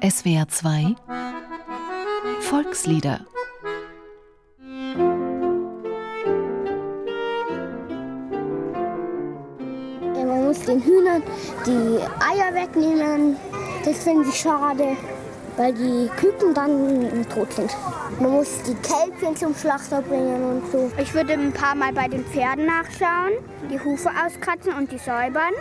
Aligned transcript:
SWR 0.00 0.46
2 0.46 0.94
Volkslieder 2.40 3.18
Man 10.14 10.44
muss 10.44 10.60
den 10.60 10.80
Hühnern 10.82 11.22
die 11.66 11.98
Eier 12.20 12.54
wegnehmen. 12.54 13.36
Das 13.84 14.04
finde 14.04 14.28
ich 14.28 14.36
schade, 14.36 14.96
weil 15.56 15.74
die 15.74 16.08
Küken 16.16 16.54
dann 16.54 17.26
tot 17.28 17.52
sind. 17.54 17.76
Man 18.20 18.30
muss 18.32 18.62
die 18.62 18.74
Kälbchen 18.74 19.34
zum 19.36 19.54
Schlachter 19.54 20.00
bringen 20.02 20.42
und 20.44 20.70
so. 20.70 20.92
Ich 21.02 21.12
würde 21.12 21.32
ein 21.32 21.52
paar 21.52 21.74
Mal 21.74 21.92
bei 21.92 22.06
den 22.06 22.24
Pferden 22.24 22.66
nachschauen, 22.66 23.32
die 23.68 23.80
Hufe 23.80 24.10
auskratzen 24.10 24.74
und 24.74 24.92
die 24.92 24.98
säubern, 24.98 25.54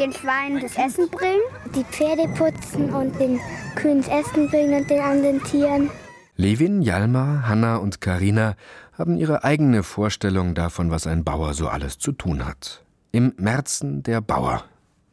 den 0.00 0.12
Schweinen 0.12 0.60
das 0.60 0.76
Essen 0.76 1.08
bringen. 1.10 1.40
Die 1.74 1.84
Pferde 1.84 2.26
putzen 2.36 2.90
und 2.90 3.18
den 3.20 3.38
Kühen 3.76 3.98
das 3.98 4.08
Essen 4.08 4.48
bringen 4.48 4.80
und 4.80 4.90
den 4.90 5.00
anderen 5.00 5.42
Tieren. 5.44 5.90
Levin, 6.36 6.80
Jalmar, 6.80 7.46
Hanna 7.46 7.76
und 7.76 8.00
Karina 8.00 8.56
haben 8.96 9.18
ihre 9.18 9.44
eigene 9.44 9.82
Vorstellung 9.82 10.54
davon, 10.54 10.90
was 10.90 11.06
ein 11.06 11.22
Bauer 11.22 11.52
so 11.52 11.68
alles 11.68 11.98
zu 11.98 12.12
tun 12.12 12.46
hat. 12.46 12.82
Im 13.12 13.34
Märzen 13.36 14.02
der 14.02 14.22
Bauer. 14.22 14.64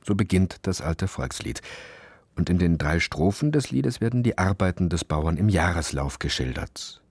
So 0.05 0.15
beginnt 0.15 0.59
das 0.61 0.81
alte 0.81 1.07
Volkslied. 1.07 1.61
Und 2.37 2.49
in 2.49 2.59
den 2.59 2.77
drei 2.77 2.99
Strophen 2.99 3.51
des 3.51 3.71
Liedes 3.71 3.99
werden 3.99 4.23
die 4.23 4.37
Arbeiten 4.37 4.89
des 4.89 5.03
Bauern 5.03 5.35
im 5.37 5.49
Jahreslauf 5.49 6.19
geschildert. 6.19 7.01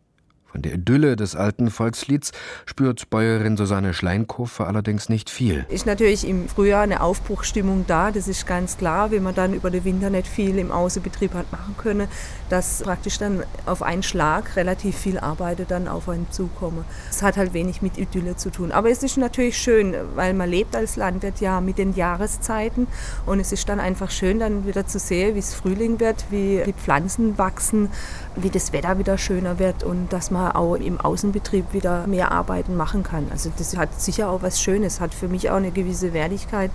Von 0.47 0.63
der 0.63 0.75
Idylle 0.75 1.17
des 1.17 1.35
alten 1.35 1.71
Volkslieds 1.71 2.33
spürt 2.65 3.11
Bäuerin 3.11 3.57
Susanne 3.57 3.93
Schleinkofer 3.93 4.67
allerdings 4.67 5.09
nicht 5.09 5.29
viel. 5.29 5.67
Ist 5.69 5.87
natürlich 5.87 6.27
im 6.27 6.49
Frühjahr 6.49 6.83
eine 6.83 7.03
Aufbruchstimmung 7.03 7.85
da, 7.87 8.11
das 8.11 8.29
ist 8.29 8.47
ganz 8.47 8.79
klar, 8.79 9.11
wenn 9.11 9.23
man 9.23 9.35
dann 9.35 9.55
über 9.55 9.71
den 9.71 9.85
Winter 9.85 10.09
nicht 10.09 10.27
viel 10.27 10.59
im 10.59 10.71
Außenbetrieb 10.71 11.35
hat 11.35 11.51
machen 11.51 11.75
können, 11.77 12.09
dass 12.49 12.83
praktisch 12.83 13.19
dann 13.19 13.43
auf 13.67 13.83
einen 13.83 14.03
Schlag 14.03 14.57
relativ 14.57 14.97
viel 14.97 15.19
Arbeit 15.19 15.59
dann 15.69 15.89
auf 15.89 16.09
einen 16.09 16.31
zukommen. 16.31 16.85
Es 17.11 17.23
hat 17.23 17.37
halt 17.37 17.53
wenig 17.53 17.83
mit 17.83 17.99
Idylle 17.99 18.37
zu 18.37 18.51
tun. 18.51 18.73
Aber 18.73 18.91
es 18.91 19.03
ist 19.03 19.17
natürlich 19.17 19.59
schön, 19.59 19.95
weil 20.15 20.33
man 20.33 20.49
lebt 20.49 20.77
als 20.77 20.97
Landwirt 20.97 21.41
ja 21.41 21.61
mit 21.61 21.79
den 21.79 21.95
Jahreszeiten 21.95 22.87
und 23.27 23.41
es 23.41 23.53
ist 23.53 23.69
dann 23.69 23.81
einfach 23.81 24.11
schön, 24.11 24.39
dann 24.39 24.67
wieder 24.67 24.87
zu 24.87 24.99
sehen, 24.99 25.35
wie 25.35 25.41
es 25.41 25.55
Frühling 25.55 25.99
wird, 26.01 26.27
wie 26.31 26.63
die 26.65 26.73
Pflanzen 26.73 27.37
wachsen, 27.37 27.91
wie 28.37 28.51
das 28.51 28.73
Wetter 28.73 28.99
wieder 28.99 29.19
schöner 29.19 29.59
wird 29.59 29.83
und 29.83 30.13
dass 30.13 30.31
man 30.31 30.46
auch 30.55 30.77
im 30.77 31.01
Außenbetrieb 31.01 31.73
wieder 31.73 32.07
mehr 32.07 32.33
Arbeiten 32.33 32.77
machen 32.77 33.03
kann. 33.03 33.27
Also 33.31 33.51
das 33.57 33.77
hat 33.77 34.01
sicher 34.01 34.29
auch 34.31 34.43
was 34.43 34.61
Schönes, 34.61 35.01
hat 35.01 35.15
für 35.15 35.29
mich 35.29 35.51
auch 35.51 35.57
eine 35.57 35.71
gewisse 35.71 36.13
Wertigkeit. 36.13 36.71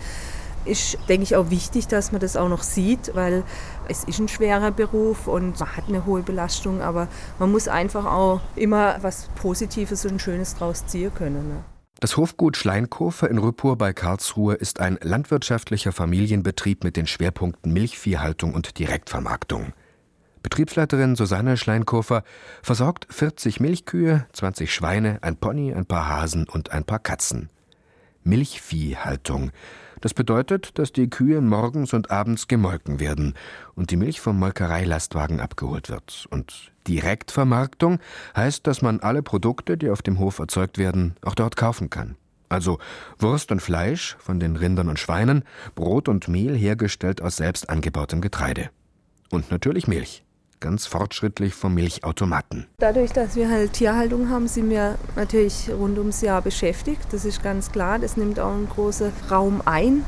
Ist, 0.64 0.98
denke 1.10 1.24
ich, 1.24 1.36
auch 1.36 1.50
wichtig, 1.50 1.88
dass 1.88 2.12
man 2.12 2.22
das 2.22 2.38
auch 2.38 2.48
noch 2.48 2.62
sieht, 2.62 3.16
weil 3.16 3.44
es 3.88 4.04
ist 4.04 4.20
ein 4.20 4.28
schwerer 4.28 4.70
Beruf 4.70 5.28
und 5.28 5.60
man 5.60 5.76
hat 5.76 5.86
eine 5.88 6.06
hohe 6.06 6.22
Belastung, 6.22 6.82
aber 6.82 7.08
man 7.40 7.52
muss 7.52 7.68
einfach 7.68 8.06
auch 8.06 8.42
immer 8.56 8.98
was 9.02 9.30
Positives 9.42 10.06
und 10.06 10.22
Schönes 10.22 10.56
draus 10.56 10.86
ziehen 10.86 11.12
können. 11.16 11.48
Ne? 11.48 11.64
Das 12.00 12.18
Hofgut 12.18 12.58
Schleinkofer 12.58 13.30
in 13.30 13.38
Rüppur 13.38 13.78
bei 13.78 13.94
Karlsruhe 13.94 14.56
ist 14.56 14.80
ein 14.80 14.98
landwirtschaftlicher 15.04 15.92
Familienbetrieb 15.92 16.84
mit 16.84 16.98
den 16.98 17.06
Schwerpunkten 17.06 17.72
Milchviehhaltung 17.74 18.56
und 18.56 18.80
Direktvermarktung. 18.80 19.74
Betriebsleiterin 20.44 21.16
Susanne 21.16 21.56
Schleinkofer 21.56 22.24
versorgt 22.64 23.08
40 23.10 23.60
Milchkühe, 23.60 24.26
20 24.34 24.74
Schweine, 24.74 25.20
ein 25.22 25.38
Pony, 25.38 25.74
ein 25.74 25.86
paar 25.86 26.10
Hasen 26.10 26.48
und 26.48 26.72
ein 26.72 26.84
paar 26.84 27.00
Katzen. 27.00 27.50
Milchviehhaltung. 28.24 29.52
Das 30.02 30.14
bedeutet, 30.16 30.80
dass 30.80 30.92
die 30.92 31.10
Kühe 31.10 31.42
morgens 31.42 31.94
und 31.94 32.10
abends 32.10 32.48
gemolken 32.48 33.00
werden 33.00 33.36
und 33.76 33.92
die 33.92 33.98
Milch 33.98 34.20
vom 34.20 34.40
Molkereilastwagen 34.40 35.40
abgeholt 35.40 35.90
wird. 35.90 36.26
Und 36.32 36.72
Direktvermarktung 36.88 38.00
heißt, 38.36 38.66
dass 38.66 38.82
man 38.82 39.00
alle 39.00 39.22
Produkte, 39.22 39.78
die 39.78 39.92
auf 39.92 40.02
dem 40.02 40.18
Hof 40.18 40.40
erzeugt 40.40 40.80
werden, 40.80 41.16
auch 41.22 41.36
dort 41.36 41.56
kaufen 41.56 41.92
kann. 41.92 42.16
Also 42.50 42.80
Wurst 43.20 43.52
und 43.52 43.62
Fleisch 43.62 44.18
von 44.20 44.40
den 44.40 44.56
Rindern 44.56 44.90
und 44.90 45.00
Schweinen, 45.00 45.44
Brot 45.76 46.10
und 46.10 46.28
Mehl 46.28 46.58
hergestellt 46.58 47.22
aus 47.22 47.38
selbst 47.38 47.70
angebautem 47.70 48.22
Getreide. 48.22 48.72
Und 49.30 49.52
natürlich 49.52 49.88
Milch 49.88 50.24
ganz 50.62 50.86
fortschrittlich 50.86 51.54
vom 51.54 51.74
Milchautomaten. 51.74 52.68
Dadurch, 52.78 53.12
dass 53.12 53.36
wir 53.36 53.50
halt 53.50 53.74
Tierhaltung 53.74 54.30
haben, 54.30 54.48
sind 54.48 54.70
wir 54.70 54.98
natürlich 55.18 55.70
rund 55.70 55.98
ums 55.98 56.22
Jahr 56.22 56.42
beschäftigt. 56.42 57.02
Das 57.12 57.26
ist 57.26 57.44
ganz 57.44 57.72
klar. 57.72 58.00
Das 58.00 58.16
nimmt 58.16 58.40
auch 58.40 58.54
einen 58.54 58.70
großen 58.70 59.12
Raum 59.30 59.62
ein. 59.66 60.06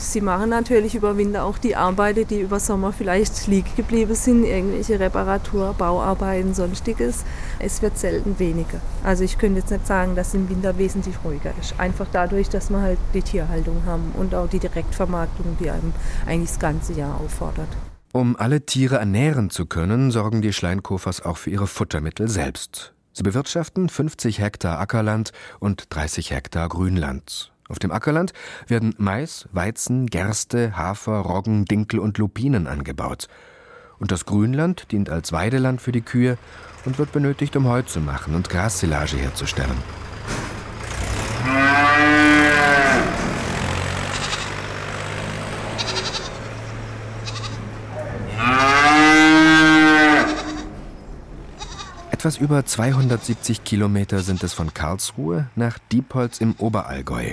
Sie 0.00 0.22
machen 0.22 0.48
natürlich 0.48 0.94
über 0.94 1.18
Winter 1.18 1.44
auch 1.44 1.58
die 1.58 1.76
Arbeiten, 1.76 2.26
die 2.26 2.40
über 2.40 2.58
Sommer 2.58 2.90
vielleicht 2.90 3.46
liegen 3.48 3.68
geblieben 3.76 4.14
sind, 4.14 4.44
irgendwelche 4.44 4.98
Reparatur, 4.98 5.74
Bauarbeiten, 5.76 6.54
sonstiges. 6.54 7.22
Es 7.58 7.82
wird 7.82 7.98
selten 7.98 8.38
weniger. 8.38 8.80
Also 9.04 9.24
ich 9.24 9.36
könnte 9.36 9.60
jetzt 9.60 9.70
nicht 9.70 9.86
sagen, 9.86 10.16
dass 10.16 10.32
im 10.32 10.48
Winter 10.48 10.78
wesentlich 10.78 11.16
ruhiger 11.22 11.52
ist. 11.60 11.78
Einfach 11.78 12.06
dadurch, 12.10 12.48
dass 12.48 12.70
wir 12.70 12.80
halt 12.80 12.98
die 13.12 13.20
Tierhaltung 13.20 13.82
haben 13.84 14.12
und 14.16 14.34
auch 14.34 14.48
die 14.48 14.58
Direktvermarktung, 14.58 15.58
die 15.60 15.68
einem 15.68 15.92
eigentlich 16.26 16.48
das 16.48 16.58
ganze 16.58 16.94
Jahr 16.94 17.20
auffordert. 17.20 17.68
Um 18.12 18.34
alle 18.36 18.66
Tiere 18.66 18.96
ernähren 18.96 19.50
zu 19.50 19.66
können, 19.66 20.10
sorgen 20.10 20.42
die 20.42 20.52
Schleinkofers 20.52 21.24
auch 21.24 21.36
für 21.36 21.50
ihre 21.50 21.68
Futtermittel 21.68 22.26
selbst. 22.28 22.92
Sie 23.12 23.22
bewirtschaften 23.22 23.88
50 23.88 24.40
Hektar 24.40 24.80
Ackerland 24.80 25.30
und 25.60 25.86
30 25.90 26.32
Hektar 26.32 26.68
Grünland. 26.68 27.52
Auf 27.68 27.78
dem 27.78 27.92
Ackerland 27.92 28.32
werden 28.66 28.94
Mais, 28.98 29.48
Weizen, 29.52 30.06
Gerste, 30.06 30.76
Hafer, 30.76 31.18
Roggen, 31.18 31.66
Dinkel 31.66 32.00
und 32.00 32.18
Lupinen 32.18 32.66
angebaut. 32.66 33.28
Und 34.00 34.10
das 34.10 34.24
Grünland 34.24 34.90
dient 34.90 35.08
als 35.08 35.30
Weideland 35.30 35.80
für 35.80 35.92
die 35.92 36.00
Kühe 36.00 36.36
und 36.84 36.98
wird 36.98 37.12
benötigt, 37.12 37.54
um 37.54 37.68
Heu 37.68 37.82
zu 37.82 38.00
machen 38.00 38.34
und 38.34 38.48
Grassilage 38.48 39.18
herzustellen. 39.18 39.99
Etwas 52.20 52.36
über 52.36 52.66
270 52.66 53.64
Kilometer 53.64 54.20
sind 54.20 54.44
es 54.44 54.52
von 54.52 54.74
Karlsruhe 54.74 55.48
nach 55.56 55.78
Diepholz 55.90 56.42
im 56.42 56.54
Oberallgäu. 56.58 57.32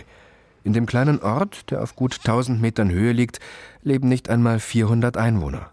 In 0.64 0.72
dem 0.72 0.86
kleinen 0.86 1.22
Ort, 1.22 1.72
der 1.72 1.84
auf 1.84 1.98
gut 1.98 2.20
1000 2.20 2.62
Metern 2.62 2.90
Höhe 2.90 3.12
liegt, 3.12 3.42
leben 3.84 4.08
nicht 4.08 4.30
einmal 4.30 4.62
400 4.62 5.18
Einwohner. 5.18 5.72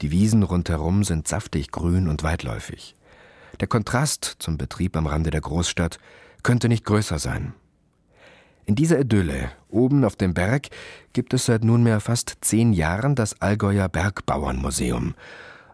Die 0.00 0.10
Wiesen 0.10 0.44
rundherum 0.44 1.04
sind 1.04 1.28
saftig 1.28 1.72
grün 1.72 2.08
und 2.08 2.22
weitläufig. 2.22 2.96
Der 3.60 3.68
Kontrast 3.68 4.36
zum 4.38 4.56
Betrieb 4.56 4.96
am 4.96 5.06
Rande 5.06 5.28
der 5.28 5.42
Großstadt 5.42 5.98
könnte 6.42 6.70
nicht 6.70 6.86
größer 6.86 7.18
sein. 7.18 7.52
In 8.64 8.76
dieser 8.76 8.98
Idylle, 8.98 9.50
oben 9.68 10.06
auf 10.06 10.16
dem 10.16 10.32
Berg, 10.32 10.68
gibt 11.12 11.34
es 11.34 11.44
seit 11.44 11.64
nunmehr 11.64 12.00
fast 12.00 12.38
zehn 12.40 12.72
Jahren 12.72 13.14
das 13.14 13.42
Allgäuer 13.42 13.90
Bergbauernmuseum, 13.90 15.16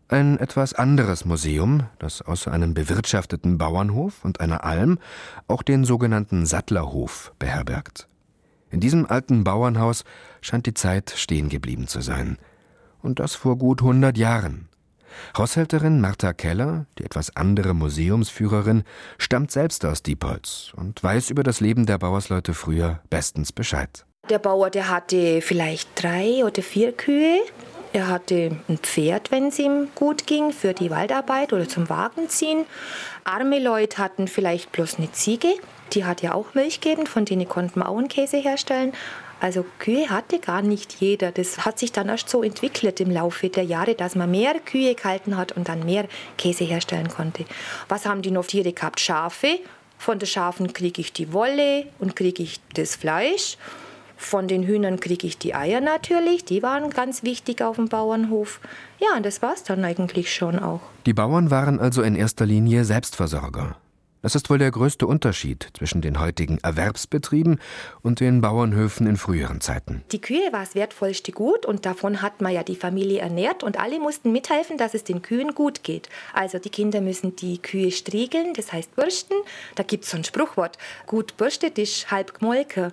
ein 0.09 0.38
etwas 0.38 0.75
anderes 0.75 1.25
Museum, 1.25 1.84
das 1.98 2.22
außer 2.22 2.53
einem 2.53 2.75
bewirtschafteten 2.75 3.59
Bauernhof 3.59 4.25
und 4.25 4.41
einer 4.41 4.65
Alm 4.65 4.98
auch 5.48 5.62
den 5.62 5.84
sogenannten 5.84 6.47
Sattlerhof 6.47 7.32
beherbergt. 7.38 8.09
In 8.70 8.81
diesem 8.81 9.06
alten 9.06 9.44
Bauernhaus 9.44 10.04
scheint 10.41 10.66
die 10.66 10.75
Zeit 10.75 11.14
stehen 11.16 11.48
geblieben 11.48 11.87
zu 11.87 12.00
sein. 12.00 12.38
Und 13.03 13.20
das 13.20 13.34
vor 13.34 13.56
gut 13.56 13.82
hundert 13.82 14.19
Jahren. 14.19 14.69
Haushälterin 15.37 16.00
Martha 16.00 16.32
Keller, 16.32 16.87
die 16.98 17.04
etwas 17.04 17.37
andere 17.37 17.75
Museumsführerin, 17.75 18.82
stammt 19.19 19.50
selbst 19.50 19.84
aus 19.84 20.03
Diepholz 20.03 20.72
und 20.76 21.03
weiß 21.03 21.31
über 21.31 21.43
das 21.43 21.60
Leben 21.60 21.87
der 21.87 21.98
Bauersleute 21.98 22.53
früher 22.53 23.00
bestens 23.10 23.53
Bescheid. 23.53 24.04
Der 24.28 24.38
Bauer, 24.38 24.70
der 24.70 24.88
hatte 24.88 25.41
vielleicht 25.43 25.91
drei 25.94 26.44
oder 26.44 26.62
vier 26.62 26.93
Kühe 26.93 27.40
er 27.94 28.08
hatte 28.08 28.56
ein 28.69 28.79
Pferd, 28.79 29.31
wenn 29.31 29.46
es 29.46 29.58
ihm 29.61 29.87
gut 29.94 30.26
ging, 30.26 30.50
für 30.52 30.75
die 30.75 30.91
Waldarbeit 30.91 31.52
oder 31.52 31.69
zum 31.69 31.88
Wagenziehen. 31.88 32.67
Arme 33.23 33.61
Leute 33.61 33.99
hatten 33.99 34.26
vielleicht 34.26 34.73
bloß 34.73 34.99
eine 34.99 35.12
Ziege. 35.12 35.46
Die 35.93 36.05
hat 36.05 36.20
ja 36.20 36.35
auch 36.35 36.55
Milch 36.55 36.81
gegeben, 36.81 37.06
von 37.06 37.25
denen 37.25 37.49
konnten 37.49 37.79
wir 37.79 37.88
auch 37.88 37.96
einen 37.96 38.08
Käse 38.08 38.38
herstellen. 38.38 38.93
Also 39.41 39.64
Kühe 39.79 40.11
hatte 40.11 40.41
gar 40.41 40.61
nicht 40.61 40.94
jeder. 40.94 41.31
Das 41.31 41.64
hat 41.64 41.79
sich 41.79 41.93
dann 41.93 42.08
erst 42.08 42.29
so 42.29 42.43
entwickelt 42.43 42.99
im 42.99 43.12
Laufe 43.12 43.49
der 43.49 43.62
Jahre, 43.62 43.94
dass 43.94 44.17
man 44.17 44.29
mehr 44.29 44.58
Kühe 44.58 44.96
gehalten 44.96 45.37
hat 45.37 45.52
und 45.52 45.69
dann 45.69 45.85
mehr 45.85 46.08
Käse 46.37 46.64
herstellen 46.64 47.08
konnte. 47.08 47.44
Was 47.88 48.06
haben 48.06 48.23
die 48.23 48.32
noch 48.32 48.46
Tiere 48.46 48.73
gehabt? 48.73 48.99
Schafe. 48.99 49.61
Von 49.99 50.19
den 50.19 50.26
Schafen 50.26 50.73
kriege 50.73 51.00
ich 51.00 51.12
die 51.12 51.32
Wolle 51.32 51.87
und 52.00 52.17
kriege 52.17 52.43
ich 52.43 52.58
das 52.75 52.96
Fleisch. 52.96 53.56
Von 54.16 54.49
den 54.49 54.62
Hühnern 54.62 55.00
kriege 55.00 55.26
ich 55.26 55.38
die 55.38 55.55
Eier 55.55 55.81
natürlich, 55.81 56.44
die 56.44 56.62
waren 56.62 56.90
ganz 56.90 57.22
wichtig 57.22 57.62
auf 57.62 57.76
dem 57.76 57.88
Bauernhof. 57.88 58.61
Ja, 59.00 59.16
und 59.16 59.26
das 59.26 59.43
war 59.43 59.55
es 59.55 59.64
dann 59.64 59.84
eigentlich 59.84 60.34
schon 60.34 60.58
auch. 60.58 60.81
Die 61.06 61.14
Bauern 61.14 61.50
waren 61.50 61.81
also 61.81 62.02
in 62.02 62.14
erster 62.14 62.46
Linie 62.46 62.84
Selbstversorger. 62.84 63.76
Das 64.25 64.34
ist 64.34 64.49
wohl 64.49 64.56
der 64.56 64.70
größte 64.70 65.06
Unterschied 65.06 65.69
zwischen 65.76 66.00
den 66.00 66.19
heutigen 66.19 66.56
Erwerbsbetrieben 66.56 67.61
und 68.00 68.20
den 68.20 68.40
Bauernhöfen 68.40 69.06
in 69.06 69.19
früheren 69.19 69.61
Zeiten. 69.61 70.02
Die 70.12 70.20
Kühe 70.22 70.50
war 70.50 70.60
das 70.60 70.75
wertvollste 70.75 71.31
Gut 71.31 71.67
und 71.67 71.84
davon 71.84 72.22
hat 72.22 72.40
man 72.40 72.55
ja 72.55 72.62
die 72.62 72.75
Familie 72.75 73.19
ernährt 73.19 73.62
und 73.62 73.78
alle 73.78 74.00
mussten 74.00 74.32
mithelfen, 74.32 74.78
dass 74.78 74.94
es 74.94 75.05
den 75.05 75.20
Kühen 75.20 75.55
gut 75.55 75.82
geht. 75.82 76.08
Also 76.32 76.58
die 76.58 76.70
Kinder 76.70 77.02
müssen 77.02 77.37
die 77.37 77.58
Kühe 77.58 77.90
striegeln, 77.90 78.55
das 78.55 78.72
heißt 78.72 78.96
bürsten. 78.96 79.34
Da 79.75 79.82
gibt 79.82 80.05
es 80.05 80.10
so 80.12 80.17
ein 80.17 80.25
Spruchwort, 80.25 80.78
gut 81.06 81.37
bürstet 81.37 81.76
ist 81.76 82.10
halb 82.10 82.38
gemolken. 82.38 82.93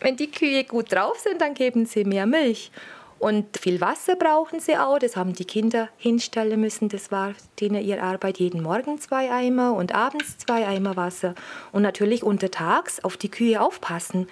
Wenn 0.00 0.16
die 0.16 0.30
Kühe 0.30 0.64
gut 0.64 0.92
drauf 0.92 1.18
sind, 1.18 1.40
dann 1.40 1.54
geben 1.54 1.86
sie 1.86 2.04
mehr 2.04 2.26
Milch. 2.26 2.70
Und 3.18 3.58
viel 3.58 3.80
Wasser 3.80 4.14
brauchen 4.14 4.60
sie 4.60 4.76
auch. 4.76 4.98
Das 4.98 5.16
haben 5.16 5.32
die 5.32 5.44
Kinder 5.44 5.88
hinstellen 5.96 6.60
müssen. 6.60 6.88
Das 6.88 7.10
war 7.10 7.34
denen 7.60 7.82
ihre 7.84 8.02
Arbeit. 8.02 8.38
Jeden 8.38 8.62
Morgen 8.62 8.98
zwei 9.00 9.32
Eimer 9.32 9.74
und 9.74 9.92
abends 9.92 10.38
zwei 10.38 10.66
Eimer 10.66 10.96
Wasser. 10.96 11.34
Und 11.72 11.82
natürlich 11.82 12.22
untertags 12.22 13.02
auf 13.02 13.16
die 13.16 13.28
Kühe 13.28 13.60
aufpassen. 13.60 14.28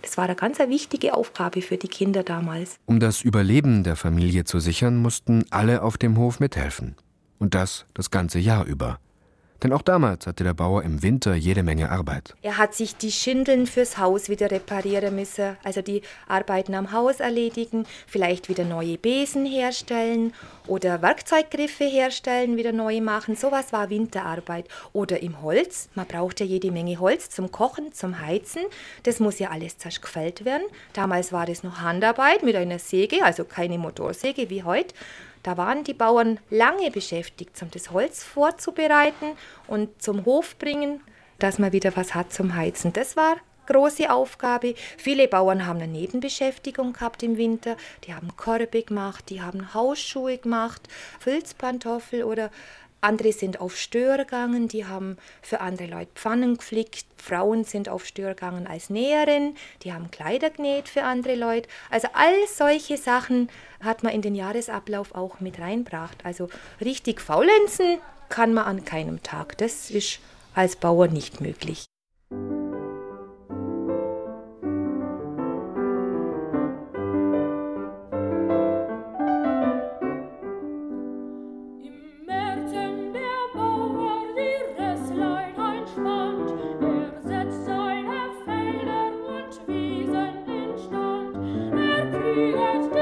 Das 0.00 0.16
war 0.16 0.24
eine 0.24 0.36
ganz 0.36 0.58
wichtige 0.58 1.12
Aufgabe 1.12 1.60
für 1.60 1.76
die 1.76 1.88
Kinder 1.88 2.22
damals. 2.22 2.78
Um 2.86 3.00
das 3.00 3.20
Überleben 3.20 3.84
der 3.84 3.96
Familie 3.96 4.44
zu 4.44 4.58
sichern, 4.58 4.96
mussten 4.96 5.44
alle 5.50 5.82
auf 5.82 5.98
dem 5.98 6.16
Hof 6.16 6.40
mithelfen. 6.40 6.96
Und 7.38 7.54
das 7.54 7.84
das 7.92 8.10
ganze 8.10 8.38
Jahr 8.38 8.64
über. 8.64 8.98
Denn 9.62 9.72
auch 9.72 9.82
damals 9.82 10.26
hatte 10.26 10.44
der 10.44 10.54
Bauer 10.54 10.82
im 10.82 11.02
Winter 11.02 11.34
jede 11.34 11.62
Menge 11.62 11.90
Arbeit. 11.90 12.34
Er 12.42 12.56
hat 12.56 12.74
sich 12.74 12.96
die 12.96 13.12
Schindeln 13.12 13.66
fürs 13.66 13.98
Haus 13.98 14.28
wieder 14.28 14.50
reparieren 14.50 15.14
müssen, 15.14 15.56
also 15.62 15.82
die 15.82 16.02
Arbeiten 16.28 16.74
am 16.74 16.92
Haus 16.92 17.20
erledigen, 17.20 17.84
vielleicht 18.06 18.48
wieder 18.48 18.64
neue 18.64 18.96
Besen 18.96 19.44
herstellen 19.44 20.32
oder 20.66 21.02
Werkzeuggriffe 21.02 21.84
herstellen, 21.84 22.56
wieder 22.56 22.72
neu 22.72 23.00
machen. 23.00 23.36
Sowas 23.36 23.72
war 23.72 23.90
Winterarbeit. 23.90 24.66
Oder 24.92 25.20
im 25.22 25.42
Holz. 25.42 25.88
Man 25.94 26.06
braucht 26.06 26.40
ja 26.40 26.46
jede 26.46 26.70
Menge 26.70 26.98
Holz 26.98 27.28
zum 27.28 27.50
Kochen, 27.50 27.92
zum 27.92 28.20
Heizen. 28.20 28.62
Das 29.02 29.20
muss 29.20 29.38
ja 29.38 29.50
alles 29.50 29.78
zuerst 29.78 30.00
gefällt 30.00 30.44
werden. 30.44 30.64
Damals 30.92 31.32
war 31.32 31.46
das 31.46 31.62
noch 31.62 31.80
Handarbeit 31.80 32.42
mit 32.42 32.56
einer 32.56 32.78
Säge, 32.78 33.24
also 33.24 33.44
keine 33.44 33.78
Motorsäge 33.78 34.48
wie 34.48 34.62
heute. 34.62 34.94
Da 35.42 35.56
waren 35.56 35.84
die 35.84 35.94
Bauern 35.94 36.38
lange 36.50 36.90
beschäftigt, 36.90 37.60
um 37.62 37.70
das 37.70 37.90
Holz 37.90 38.22
vorzubereiten 38.22 39.32
und 39.66 40.02
zum 40.02 40.24
Hof 40.24 40.58
bringen, 40.58 41.00
dass 41.38 41.58
man 41.58 41.72
wieder 41.72 41.96
was 41.96 42.14
hat 42.14 42.32
zum 42.32 42.54
Heizen. 42.54 42.92
Das 42.92 43.16
war 43.16 43.36
große 43.66 44.10
Aufgabe. 44.10 44.74
Viele 44.98 45.28
Bauern 45.28 45.66
haben 45.66 45.80
eine 45.80 45.90
Nebenbeschäftigung 45.90 46.92
gehabt 46.92 47.22
im 47.22 47.36
Winter. 47.36 47.76
Die 48.04 48.14
haben 48.14 48.36
Korbe 48.36 48.82
gemacht, 48.82 49.30
die 49.30 49.40
haben 49.40 49.72
Hausschuhe 49.72 50.38
gemacht, 50.38 50.82
Filzpantoffel 51.20 52.24
oder 52.24 52.50
andere 53.00 53.32
sind 53.32 53.60
auf 53.60 53.76
Stör 53.76 54.18
gegangen, 54.18 54.68
die 54.68 54.86
haben 54.86 55.16
für 55.42 55.60
andere 55.60 55.88
Leute 55.88 56.10
Pfannen 56.14 56.56
geflickt. 56.56 57.06
Frauen 57.16 57.64
sind 57.64 57.88
auf 57.88 58.06
Stör 58.06 58.30
gegangen 58.30 58.66
als 58.66 58.90
Näherin, 58.90 59.56
die 59.82 59.92
haben 59.92 60.10
Kleider 60.10 60.50
genäht 60.50 60.88
für 60.88 61.02
andere 61.04 61.34
Leute. 61.34 61.68
Also 61.90 62.08
all 62.12 62.34
solche 62.48 62.96
Sachen 62.96 63.50
hat 63.82 64.02
man 64.02 64.12
in 64.12 64.22
den 64.22 64.34
Jahresablauf 64.34 65.14
auch 65.14 65.40
mit 65.40 65.58
reinbracht. 65.58 66.24
Also 66.24 66.48
richtig 66.80 67.20
faulenzen 67.20 67.98
kann 68.28 68.54
man 68.54 68.64
an 68.64 68.84
keinem 68.84 69.22
Tag. 69.22 69.58
Das 69.58 69.90
ist 69.90 70.20
als 70.54 70.76
Bauer 70.76 71.08
nicht 71.08 71.40
möglich. 71.40 71.89
Im 92.30 92.99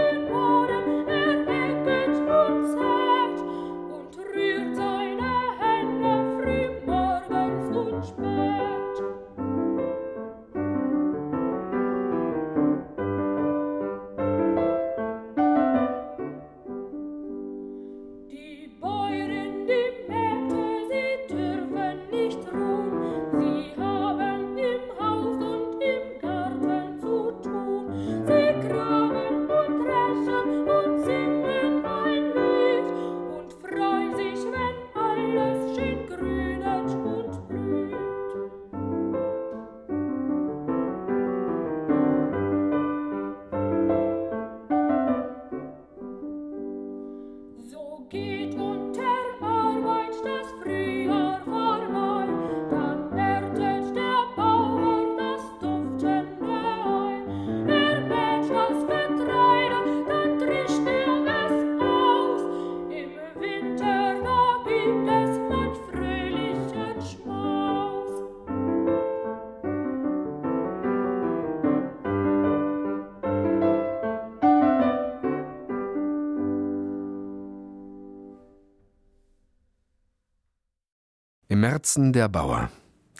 Märzen 81.69 82.15
der 82.15 82.31
Bauer. 82.31 82.70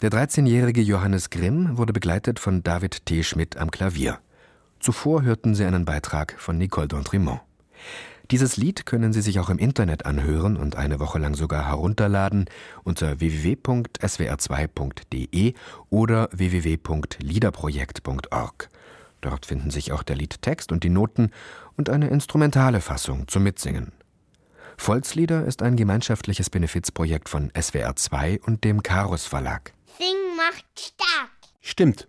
Der 0.01 0.09
13-jährige 0.09 0.81
Johannes 0.81 1.29
Grimm 1.29 1.77
wurde 1.77 1.93
begleitet 1.93 2.39
von 2.39 2.63
David 2.63 3.05
T. 3.05 3.21
Schmidt 3.21 3.57
am 3.57 3.69
Klavier. 3.69 4.17
Zuvor 4.79 5.21
hörten 5.21 5.53
Sie 5.53 5.65
einen 5.65 5.85
Beitrag 5.85 6.33
von 6.39 6.57
Nicole 6.57 6.87
D'Entremont. 6.87 7.41
Dieses 8.31 8.57
Lied 8.57 8.87
können 8.87 9.13
Sie 9.13 9.21
sich 9.21 9.39
auch 9.39 9.51
im 9.51 9.59
Internet 9.59 10.07
anhören 10.07 10.57
und 10.57 10.77
eine 10.77 10.99
Woche 10.99 11.19
lang 11.19 11.35
sogar 11.35 11.67
herunterladen 11.67 12.45
unter 12.83 13.19
www.swr2.de 13.19 15.53
oder 15.91 16.29
www.liederprojekt.org. 16.31 18.69
Dort 19.21 19.45
finden 19.45 19.69
sich 19.69 19.91
auch 19.91 20.01
der 20.01 20.15
Liedtext 20.15 20.71
und 20.71 20.83
die 20.83 20.89
Noten 20.89 21.29
und 21.77 21.91
eine 21.91 22.07
instrumentale 22.07 22.81
Fassung 22.81 23.27
zum 23.27 23.43
Mitsingen. 23.43 23.91
Volkslieder 24.79 25.45
ist 25.45 25.61
ein 25.61 25.75
gemeinschaftliches 25.75 26.49
Benefizprojekt 26.49 27.27
von 27.27 27.51
SWR2 27.51 28.41
und 28.45 28.63
dem 28.63 28.81
Karus 28.81 29.25
Verlag. 29.25 29.73
Sing 29.97 30.15
macht 30.37 30.65
stark. 30.79 31.29
Stimmt. 31.59 32.07